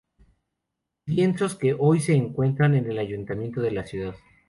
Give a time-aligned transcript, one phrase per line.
[1.05, 4.15] Lienzos que hoy se encuentran en el Ayuntamiento de la ciudad.